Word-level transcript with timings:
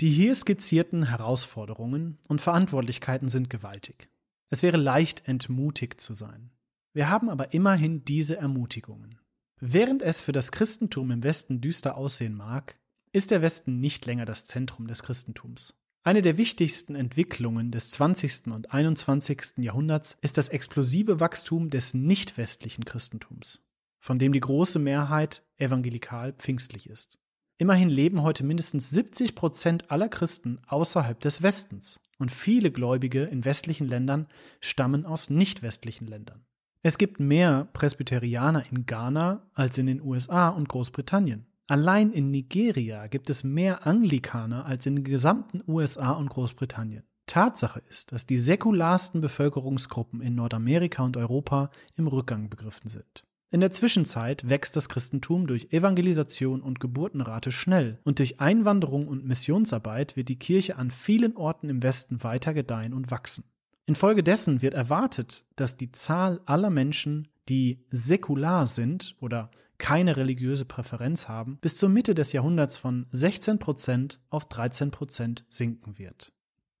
Die 0.00 0.08
hier 0.08 0.34
skizzierten 0.34 1.02
Herausforderungen 1.02 2.16
und 2.26 2.40
Verantwortlichkeiten 2.40 3.28
sind 3.28 3.50
gewaltig. 3.50 4.08
Es 4.48 4.62
wäre 4.62 4.78
leicht 4.78 5.28
entmutigt 5.28 6.00
zu 6.00 6.14
sein. 6.14 6.50
Wir 6.94 7.10
haben 7.10 7.28
aber 7.28 7.52
immerhin 7.52 8.02
diese 8.06 8.38
Ermutigungen. 8.38 9.20
Während 9.60 10.00
es 10.00 10.22
für 10.22 10.32
das 10.32 10.52
Christentum 10.52 11.10
im 11.10 11.22
Westen 11.22 11.60
düster 11.60 11.98
aussehen 11.98 12.34
mag, 12.34 12.78
ist 13.12 13.30
der 13.30 13.42
Westen 13.42 13.78
nicht 13.78 14.06
länger 14.06 14.24
das 14.24 14.46
Zentrum 14.46 14.86
des 14.86 15.02
Christentums. 15.02 15.74
Eine 16.02 16.22
der 16.22 16.38
wichtigsten 16.38 16.94
Entwicklungen 16.94 17.70
des 17.70 17.90
20. 17.90 18.46
und 18.46 18.72
21. 18.72 19.58
Jahrhunderts 19.58 20.16
ist 20.22 20.38
das 20.38 20.48
explosive 20.48 21.20
Wachstum 21.20 21.68
des 21.68 21.92
nicht 21.92 22.38
westlichen 22.38 22.86
Christentums, 22.86 23.62
von 23.98 24.18
dem 24.18 24.32
die 24.32 24.40
große 24.40 24.78
Mehrheit 24.78 25.44
evangelikal 25.58 26.32
pfingstlich 26.32 26.88
ist. 26.88 27.19
Immerhin 27.60 27.90
leben 27.90 28.22
heute 28.22 28.42
mindestens 28.42 28.88
70 28.88 29.34
Prozent 29.34 29.90
aller 29.90 30.08
Christen 30.08 30.60
außerhalb 30.66 31.20
des 31.20 31.42
Westens 31.42 32.00
und 32.18 32.32
viele 32.32 32.70
Gläubige 32.70 33.24
in 33.24 33.44
westlichen 33.44 33.86
Ländern 33.86 34.28
stammen 34.60 35.04
aus 35.04 35.28
nicht 35.28 35.60
westlichen 35.60 36.06
Ländern. 36.06 36.46
Es 36.82 36.96
gibt 36.96 37.20
mehr 37.20 37.68
Presbyterianer 37.74 38.64
in 38.70 38.86
Ghana 38.86 39.42
als 39.52 39.76
in 39.76 39.84
den 39.84 40.00
USA 40.00 40.48
und 40.48 40.70
Großbritannien. 40.70 41.44
Allein 41.66 42.12
in 42.12 42.30
Nigeria 42.30 43.08
gibt 43.08 43.28
es 43.28 43.44
mehr 43.44 43.86
Anglikaner 43.86 44.64
als 44.64 44.86
in 44.86 44.96
den 44.96 45.04
gesamten 45.04 45.62
USA 45.68 46.12
und 46.12 46.30
Großbritannien. 46.30 47.04
Tatsache 47.26 47.82
ist, 47.90 48.10
dass 48.12 48.24
die 48.24 48.38
säkularsten 48.38 49.20
Bevölkerungsgruppen 49.20 50.22
in 50.22 50.34
Nordamerika 50.34 51.02
und 51.02 51.18
Europa 51.18 51.70
im 51.94 52.06
Rückgang 52.06 52.48
begriffen 52.48 52.88
sind. 52.88 53.26
In 53.52 53.58
der 53.58 53.72
Zwischenzeit 53.72 54.48
wächst 54.48 54.76
das 54.76 54.88
Christentum 54.88 55.48
durch 55.48 55.72
Evangelisation 55.72 56.60
und 56.60 56.78
Geburtenrate 56.78 57.50
schnell 57.50 57.98
und 58.04 58.20
durch 58.20 58.38
Einwanderung 58.38 59.08
und 59.08 59.24
Missionsarbeit 59.24 60.16
wird 60.16 60.28
die 60.28 60.38
Kirche 60.38 60.76
an 60.76 60.92
vielen 60.92 61.36
Orten 61.36 61.68
im 61.68 61.82
Westen 61.82 62.22
weiter 62.22 62.54
gedeihen 62.54 62.94
und 62.94 63.10
wachsen. 63.10 63.42
Infolgedessen 63.86 64.62
wird 64.62 64.74
erwartet, 64.74 65.46
dass 65.56 65.76
die 65.76 65.90
Zahl 65.90 66.40
aller 66.46 66.70
Menschen, 66.70 67.26
die 67.48 67.84
säkular 67.90 68.68
sind 68.68 69.16
oder 69.18 69.50
keine 69.78 70.16
religiöse 70.16 70.64
Präferenz 70.64 71.26
haben, 71.26 71.58
bis 71.60 71.76
zur 71.76 71.88
Mitte 71.88 72.14
des 72.14 72.32
Jahrhunderts 72.32 72.76
von 72.76 73.06
16 73.10 73.58
Prozent 73.58 74.20
auf 74.30 74.48
13 74.48 74.92
Prozent 74.92 75.44
sinken 75.48 75.98
wird. 75.98 76.32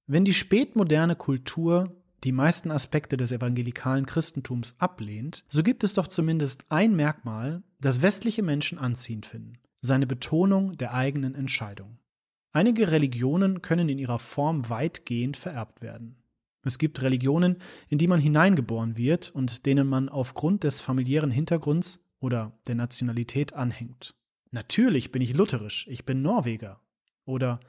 Wenn 0.06 0.24
die 0.24 0.34
spätmoderne 0.34 1.16
Kultur 1.16 1.99
die 2.24 2.32
meisten 2.32 2.70
Aspekte 2.70 3.16
des 3.16 3.32
evangelikalen 3.32 4.06
Christentums 4.06 4.74
ablehnt, 4.78 5.44
so 5.48 5.62
gibt 5.62 5.84
es 5.84 5.94
doch 5.94 6.08
zumindest 6.08 6.64
ein 6.68 6.94
Merkmal, 6.94 7.62
das 7.80 8.02
westliche 8.02 8.42
Menschen 8.42 8.78
anziehend 8.78 9.26
finden, 9.26 9.54
seine 9.80 10.06
Betonung 10.06 10.76
der 10.76 10.94
eigenen 10.94 11.34
Entscheidung. 11.34 11.98
Einige 12.52 12.90
Religionen 12.90 13.62
können 13.62 13.88
in 13.88 13.98
ihrer 13.98 14.18
Form 14.18 14.68
weitgehend 14.68 15.36
vererbt 15.36 15.82
werden. 15.82 16.16
Es 16.62 16.78
gibt 16.78 17.00
Religionen, 17.00 17.56
in 17.88 17.98
die 17.98 18.08
man 18.08 18.20
hineingeboren 18.20 18.96
wird 18.96 19.30
und 19.30 19.64
denen 19.66 19.86
man 19.86 20.08
aufgrund 20.08 20.64
des 20.64 20.80
familiären 20.80 21.30
Hintergrunds 21.30 22.04
oder 22.18 22.52
der 22.66 22.74
Nationalität 22.74 23.54
anhängt. 23.54 24.14
Natürlich 24.50 25.12
bin 25.12 25.22
ich 25.22 25.34
lutherisch, 25.34 25.86
ich 25.88 26.04
bin 26.04 26.22
Norweger. 26.22 26.80
Oder 27.24 27.60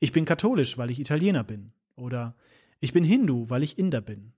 ich 0.00 0.12
bin 0.12 0.24
katholisch, 0.24 0.78
weil 0.78 0.90
ich 0.90 0.98
Italiener 0.98 1.44
bin. 1.44 1.72
Oder 1.94 2.34
ich 2.80 2.92
bin 2.92 3.04
Hindu, 3.04 3.48
weil 3.48 3.62
ich 3.62 3.78
Inder 3.78 4.00
bin. 4.00 4.32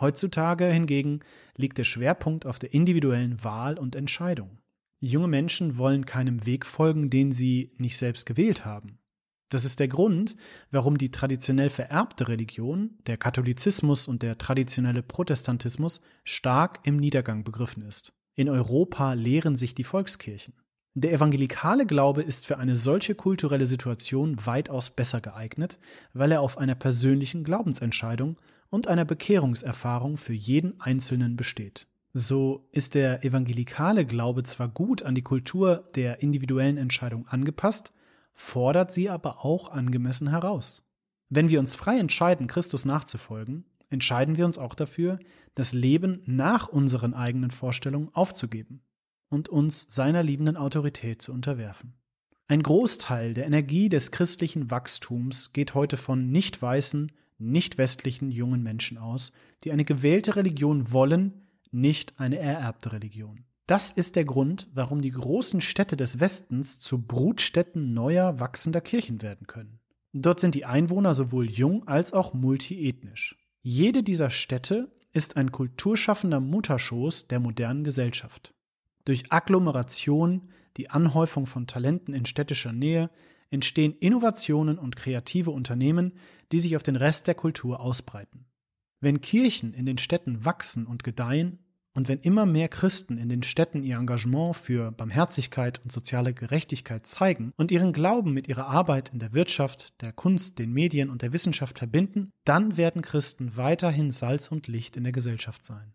Heutzutage 0.00 0.66
hingegen 0.66 1.20
liegt 1.56 1.78
der 1.78 1.84
Schwerpunkt 1.84 2.46
auf 2.46 2.58
der 2.58 2.74
individuellen 2.74 3.42
Wahl 3.44 3.78
und 3.78 3.96
Entscheidung. 3.96 4.58
Junge 5.00 5.28
Menschen 5.28 5.76
wollen 5.76 6.06
keinem 6.06 6.46
Weg 6.46 6.66
folgen, 6.66 7.10
den 7.10 7.30
sie 7.30 7.72
nicht 7.78 7.96
selbst 7.96 8.26
gewählt 8.26 8.64
haben. 8.64 8.98
Das 9.50 9.64
ist 9.64 9.78
der 9.78 9.88
Grund, 9.88 10.36
warum 10.70 10.98
die 10.98 11.10
traditionell 11.10 11.70
vererbte 11.70 12.28
Religion, 12.28 12.98
der 13.06 13.16
Katholizismus 13.16 14.08
und 14.08 14.22
der 14.22 14.38
traditionelle 14.38 15.02
Protestantismus 15.02 16.00
stark 16.24 16.80
im 16.84 16.96
Niedergang 16.96 17.44
begriffen 17.44 17.82
ist. 17.82 18.12
In 18.34 18.48
Europa 18.48 19.12
lehren 19.12 19.54
sich 19.54 19.74
die 19.74 19.84
Volkskirchen. 19.84 20.54
Der 20.96 21.12
evangelikale 21.12 21.86
Glaube 21.86 22.22
ist 22.22 22.46
für 22.46 22.58
eine 22.58 22.76
solche 22.76 23.16
kulturelle 23.16 23.66
Situation 23.66 24.46
weitaus 24.46 24.90
besser 24.90 25.20
geeignet, 25.20 25.80
weil 26.12 26.30
er 26.30 26.40
auf 26.40 26.56
einer 26.56 26.76
persönlichen 26.76 27.42
Glaubensentscheidung 27.42 28.36
und 28.70 28.86
einer 28.86 29.04
Bekehrungserfahrung 29.04 30.16
für 30.16 30.34
jeden 30.34 30.80
Einzelnen 30.80 31.36
besteht. 31.36 31.88
So 32.12 32.68
ist 32.70 32.94
der 32.94 33.24
evangelikale 33.24 34.06
Glaube 34.06 34.44
zwar 34.44 34.68
gut 34.68 35.02
an 35.02 35.16
die 35.16 35.22
Kultur 35.22 35.90
der 35.96 36.22
individuellen 36.22 36.76
Entscheidung 36.76 37.26
angepasst, 37.26 37.92
fordert 38.32 38.92
sie 38.92 39.10
aber 39.10 39.44
auch 39.44 39.72
angemessen 39.72 40.28
heraus. 40.28 40.84
Wenn 41.28 41.48
wir 41.48 41.58
uns 41.58 41.74
frei 41.74 41.98
entscheiden, 41.98 42.46
Christus 42.46 42.84
nachzufolgen, 42.84 43.64
entscheiden 43.90 44.36
wir 44.36 44.44
uns 44.44 44.58
auch 44.58 44.76
dafür, 44.76 45.18
das 45.56 45.72
Leben 45.72 46.22
nach 46.24 46.68
unseren 46.68 47.14
eigenen 47.14 47.50
Vorstellungen 47.50 48.10
aufzugeben 48.12 48.80
und 49.34 49.48
uns 49.48 49.86
seiner 49.88 50.22
liebenden 50.22 50.56
Autorität 50.56 51.20
zu 51.20 51.32
unterwerfen. 51.32 51.94
Ein 52.46 52.62
Großteil 52.62 53.34
der 53.34 53.46
Energie 53.46 53.88
des 53.88 54.10
christlichen 54.12 54.70
Wachstums 54.70 55.52
geht 55.52 55.74
heute 55.74 55.96
von 55.96 56.30
nicht 56.30 56.62
weißen, 56.62 57.10
nicht 57.38 57.76
westlichen 57.76 58.30
jungen 58.30 58.62
Menschen 58.62 58.96
aus, 58.96 59.32
die 59.64 59.72
eine 59.72 59.84
gewählte 59.84 60.36
Religion 60.36 60.92
wollen, 60.92 61.42
nicht 61.72 62.20
eine 62.20 62.38
ererbte 62.38 62.92
Religion. 62.92 63.44
Das 63.66 63.90
ist 63.90 64.14
der 64.14 64.24
Grund, 64.24 64.68
warum 64.74 65.02
die 65.02 65.10
großen 65.10 65.60
Städte 65.60 65.96
des 65.96 66.20
Westens 66.20 66.78
zu 66.78 67.02
Brutstätten 67.02 67.92
neuer, 67.92 68.38
wachsender 68.38 68.82
Kirchen 68.82 69.22
werden 69.22 69.46
können. 69.46 69.80
Dort 70.12 70.38
sind 70.38 70.54
die 70.54 70.64
Einwohner 70.64 71.14
sowohl 71.14 71.50
jung 71.50 71.88
als 71.88 72.12
auch 72.12 72.34
multiethnisch. 72.34 73.36
Jede 73.62 74.02
dieser 74.04 74.30
Städte 74.30 74.92
ist 75.12 75.36
ein 75.36 75.50
kulturschaffender 75.50 76.40
Mutterschoß 76.40 77.26
der 77.26 77.40
modernen 77.40 77.82
Gesellschaft. 77.82 78.53
Durch 79.04 79.30
Agglomeration, 79.30 80.50
die 80.76 80.90
Anhäufung 80.90 81.46
von 81.46 81.66
Talenten 81.66 82.14
in 82.14 82.24
städtischer 82.24 82.72
Nähe, 82.72 83.10
entstehen 83.50 83.94
Innovationen 83.98 84.78
und 84.78 84.96
kreative 84.96 85.50
Unternehmen, 85.50 86.12
die 86.52 86.60
sich 86.60 86.76
auf 86.76 86.82
den 86.82 86.96
Rest 86.96 87.26
der 87.26 87.34
Kultur 87.34 87.80
ausbreiten. 87.80 88.46
Wenn 89.00 89.20
Kirchen 89.20 89.74
in 89.74 89.86
den 89.86 89.98
Städten 89.98 90.44
wachsen 90.44 90.86
und 90.86 91.04
gedeihen, 91.04 91.58
und 91.96 92.08
wenn 92.08 92.18
immer 92.18 92.44
mehr 92.44 92.68
Christen 92.68 93.18
in 93.18 93.28
den 93.28 93.44
Städten 93.44 93.84
ihr 93.84 93.96
Engagement 93.96 94.56
für 94.56 94.90
Barmherzigkeit 94.90 95.80
und 95.82 95.92
soziale 95.92 96.34
Gerechtigkeit 96.34 97.06
zeigen 97.06 97.52
und 97.56 97.70
ihren 97.70 97.92
Glauben 97.92 98.32
mit 98.32 98.48
ihrer 98.48 98.66
Arbeit 98.66 99.10
in 99.12 99.20
der 99.20 99.32
Wirtschaft, 99.32 100.00
der 100.02 100.12
Kunst, 100.12 100.58
den 100.58 100.72
Medien 100.72 101.08
und 101.08 101.22
der 101.22 101.32
Wissenschaft 101.32 101.78
verbinden, 101.78 102.32
dann 102.44 102.76
werden 102.76 103.00
Christen 103.00 103.56
weiterhin 103.56 104.10
Salz 104.10 104.48
und 104.48 104.66
Licht 104.66 104.96
in 104.96 105.04
der 105.04 105.12
Gesellschaft 105.12 105.64
sein. 105.64 105.94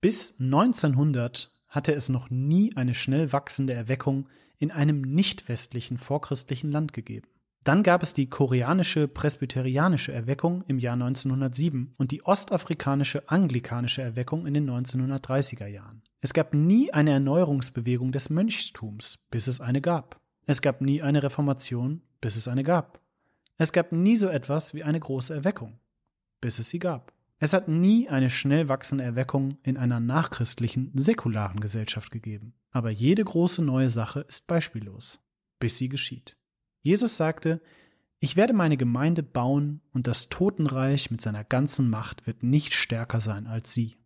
Bis 0.00 0.38
1900 0.38 1.50
hatte 1.68 1.94
es 1.94 2.08
noch 2.08 2.30
nie 2.30 2.74
eine 2.76 2.94
schnell 2.94 3.32
wachsende 3.32 3.74
Erweckung 3.74 4.28
in 4.58 4.70
einem 4.70 5.02
nicht 5.02 5.48
westlichen 5.48 5.98
vorchristlichen 5.98 6.70
Land 6.70 6.92
gegeben. 6.92 7.28
Dann 7.64 7.82
gab 7.82 8.02
es 8.02 8.14
die 8.14 8.30
koreanische 8.30 9.08
presbyterianische 9.08 10.12
Erweckung 10.12 10.64
im 10.68 10.78
Jahr 10.78 10.94
1907 10.94 11.94
und 11.98 12.12
die 12.12 12.24
ostafrikanische 12.24 13.28
anglikanische 13.28 14.00
Erweckung 14.00 14.46
in 14.46 14.54
den 14.54 14.70
1930er 14.70 15.66
Jahren. 15.66 16.02
Es 16.20 16.32
gab 16.32 16.54
nie 16.54 16.92
eine 16.92 17.10
Erneuerungsbewegung 17.10 18.10
des 18.10 18.30
Mönchtums, 18.30 19.18
bis 19.30 19.48
es 19.48 19.60
eine 19.60 19.80
gab. 19.80 20.20
Es 20.46 20.62
gab 20.62 20.80
nie 20.80 21.02
eine 21.02 21.22
Reformation, 21.22 22.02
bis 22.20 22.36
es 22.36 22.48
eine 22.48 22.62
gab. 22.62 23.00
Es 23.58 23.72
gab 23.72 23.92
nie 23.92 24.16
so 24.16 24.28
etwas 24.28 24.72
wie 24.72 24.84
eine 24.84 25.00
große 25.00 25.34
Erweckung, 25.34 25.78
bis 26.40 26.58
es 26.58 26.70
sie 26.70 26.78
gab. 26.78 27.12
Es 27.40 27.52
hat 27.52 27.68
nie 27.68 28.08
eine 28.08 28.30
schnell 28.30 28.68
wachsende 28.68 29.04
Erweckung 29.04 29.58
in 29.62 29.76
einer 29.76 30.00
nachchristlichen, 30.00 30.90
säkularen 30.94 31.60
Gesellschaft 31.60 32.10
gegeben. 32.10 32.54
Aber 32.70 32.90
jede 32.90 33.24
große 33.24 33.62
neue 33.62 33.90
Sache 33.90 34.20
ist 34.20 34.46
beispiellos, 34.46 35.20
bis 35.60 35.78
sie 35.78 35.88
geschieht. 35.88 36.36
Jesus 36.82 37.16
sagte, 37.16 37.60
ich 38.18 38.36
werde 38.36 38.52
meine 38.52 38.76
Gemeinde 38.76 39.22
bauen 39.22 39.80
und 39.92 40.08
das 40.08 40.28
Totenreich 40.28 41.12
mit 41.12 41.20
seiner 41.20 41.44
ganzen 41.44 41.88
Macht 41.88 42.26
wird 42.26 42.42
nicht 42.42 42.74
stärker 42.74 43.20
sein 43.20 43.46
als 43.46 43.72
sie. 43.72 43.96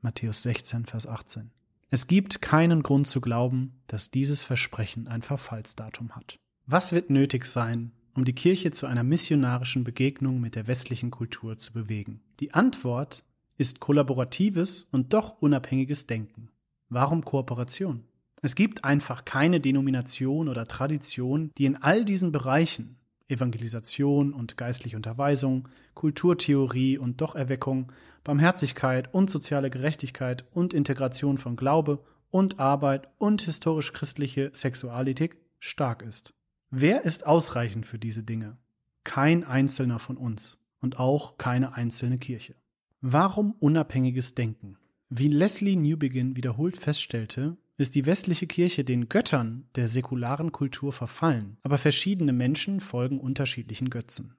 Matthäus 0.00 0.42
16, 0.42 0.86
Vers 0.86 1.06
18. 1.06 1.52
Es 1.90 2.08
gibt 2.08 2.42
keinen 2.42 2.82
Grund 2.82 3.06
zu 3.06 3.20
glauben, 3.20 3.80
dass 3.86 4.10
dieses 4.10 4.42
Versprechen 4.42 5.06
ein 5.06 5.22
Verfallsdatum 5.22 6.16
hat. 6.16 6.40
Was 6.66 6.90
wird 6.90 7.10
nötig 7.10 7.44
sein, 7.44 7.92
um 8.14 8.24
die 8.24 8.34
Kirche 8.34 8.72
zu 8.72 8.86
einer 8.86 9.04
missionarischen 9.04 9.84
Begegnung 9.84 10.40
mit 10.40 10.56
der 10.56 10.66
westlichen 10.66 11.12
Kultur 11.12 11.58
zu 11.58 11.72
bewegen? 11.72 12.20
Die 12.42 12.54
Antwort 12.54 13.24
ist 13.56 13.78
kollaboratives 13.78 14.88
und 14.90 15.12
doch 15.12 15.40
unabhängiges 15.40 16.08
Denken. 16.08 16.48
Warum 16.88 17.24
Kooperation? 17.24 18.02
Es 18.40 18.56
gibt 18.56 18.82
einfach 18.82 19.24
keine 19.24 19.60
Denomination 19.60 20.48
oder 20.48 20.66
Tradition, 20.66 21.52
die 21.56 21.66
in 21.66 21.76
all 21.76 22.04
diesen 22.04 22.32
Bereichen 22.32 22.96
Evangelisation 23.28 24.34
und 24.34 24.56
geistliche 24.56 24.96
Unterweisung, 24.96 25.68
Kulturtheorie 25.94 26.98
und 26.98 27.20
Docherweckung, 27.20 27.92
Barmherzigkeit 28.24 29.14
und 29.14 29.30
soziale 29.30 29.70
Gerechtigkeit 29.70 30.44
und 30.50 30.74
Integration 30.74 31.38
von 31.38 31.54
Glaube 31.54 32.02
und 32.32 32.58
Arbeit 32.58 33.06
und 33.18 33.42
historisch-christliche 33.42 34.50
Sexualethik 34.52 35.36
stark 35.60 36.02
ist. 36.02 36.34
Wer 36.70 37.04
ist 37.04 37.24
ausreichend 37.24 37.86
für 37.86 38.00
diese 38.00 38.24
Dinge? 38.24 38.56
Kein 39.04 39.44
einzelner 39.44 40.00
von 40.00 40.16
uns 40.16 40.58
und 40.82 40.98
auch 40.98 41.38
keine 41.38 41.72
einzelne 41.74 42.18
Kirche. 42.18 42.54
Warum 43.00 43.52
unabhängiges 43.52 44.34
Denken? 44.34 44.76
Wie 45.08 45.28
Leslie 45.28 45.76
Newbegin 45.76 46.36
wiederholt 46.36 46.76
feststellte, 46.76 47.56
ist 47.78 47.94
die 47.94 48.06
westliche 48.06 48.46
Kirche 48.46 48.84
den 48.84 49.08
Göttern 49.08 49.68
der 49.74 49.88
säkularen 49.88 50.52
Kultur 50.52 50.92
verfallen, 50.92 51.56
aber 51.62 51.78
verschiedene 51.78 52.32
Menschen 52.32 52.80
folgen 52.80 53.18
unterschiedlichen 53.18 53.90
Götzen. 53.90 54.36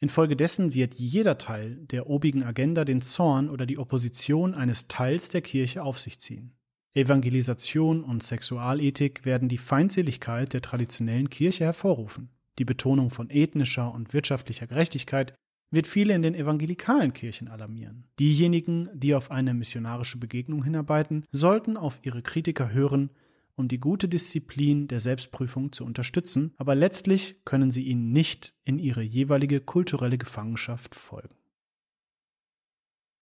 Infolgedessen 0.00 0.74
wird 0.74 0.94
jeder 0.94 1.38
Teil 1.38 1.76
der 1.86 2.08
obigen 2.08 2.42
Agenda 2.42 2.84
den 2.84 3.00
Zorn 3.00 3.48
oder 3.48 3.64
die 3.64 3.78
Opposition 3.78 4.54
eines 4.54 4.88
Teils 4.88 5.30
der 5.30 5.40
Kirche 5.40 5.82
auf 5.82 5.98
sich 5.98 6.20
ziehen. 6.20 6.52
Evangelisation 6.94 8.04
und 8.04 8.22
Sexualethik 8.22 9.24
werden 9.24 9.48
die 9.48 9.58
Feindseligkeit 9.58 10.52
der 10.52 10.62
traditionellen 10.62 11.28
Kirche 11.28 11.64
hervorrufen. 11.64 12.30
Die 12.58 12.64
Betonung 12.64 13.10
von 13.10 13.28
ethnischer 13.30 13.92
und 13.92 14.12
wirtschaftlicher 14.14 14.66
Gerechtigkeit 14.66 15.34
wird 15.70 15.86
viele 15.86 16.14
in 16.14 16.22
den 16.22 16.34
evangelikalen 16.34 17.12
Kirchen 17.12 17.48
alarmieren. 17.48 18.04
Diejenigen, 18.18 18.88
die 18.94 19.14
auf 19.14 19.30
eine 19.30 19.54
missionarische 19.54 20.18
Begegnung 20.18 20.64
hinarbeiten, 20.64 21.24
sollten 21.32 21.76
auf 21.76 22.00
ihre 22.02 22.22
Kritiker 22.22 22.72
hören, 22.72 23.10
um 23.56 23.68
die 23.68 23.80
gute 23.80 24.08
Disziplin 24.08 24.86
der 24.86 25.00
Selbstprüfung 25.00 25.72
zu 25.72 25.84
unterstützen, 25.84 26.52
aber 26.56 26.74
letztlich 26.74 27.36
können 27.44 27.70
sie 27.70 27.84
ihnen 27.84 28.12
nicht 28.12 28.54
in 28.64 28.78
ihre 28.78 29.02
jeweilige 29.02 29.60
kulturelle 29.60 30.18
Gefangenschaft 30.18 30.94
folgen. 30.94 31.34